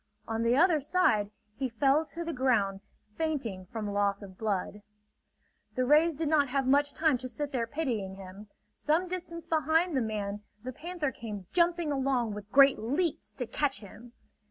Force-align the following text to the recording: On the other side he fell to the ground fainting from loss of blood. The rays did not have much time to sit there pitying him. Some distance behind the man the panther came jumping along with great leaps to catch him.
On 0.27 0.41
the 0.41 0.57
other 0.57 0.79
side 0.79 1.29
he 1.55 1.69
fell 1.69 2.03
to 2.05 2.25
the 2.25 2.33
ground 2.33 2.81
fainting 3.17 3.67
from 3.67 3.93
loss 3.93 4.23
of 4.23 4.35
blood. 4.35 4.81
The 5.75 5.85
rays 5.85 6.15
did 6.15 6.27
not 6.27 6.47
have 6.49 6.65
much 6.65 6.95
time 6.95 7.19
to 7.19 7.27
sit 7.27 7.51
there 7.51 7.67
pitying 7.67 8.15
him. 8.15 8.47
Some 8.73 9.07
distance 9.07 9.45
behind 9.45 9.95
the 9.95 10.01
man 10.01 10.41
the 10.63 10.73
panther 10.73 11.11
came 11.11 11.45
jumping 11.53 11.91
along 11.91 12.33
with 12.33 12.51
great 12.51 12.79
leaps 12.79 13.31
to 13.33 13.45
catch 13.45 13.81
him. 13.81 14.13